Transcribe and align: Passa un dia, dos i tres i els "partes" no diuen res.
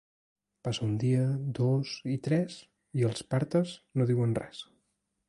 Passa 0.67 0.83
un 0.85 0.93
dia, 1.01 1.27
dos 1.59 1.91
i 2.15 2.17
tres 2.29 2.57
i 3.03 3.07
els 3.11 3.27
"partes" 3.35 3.75
no 4.01 4.09
diuen 4.15 4.35
res. 4.43 4.65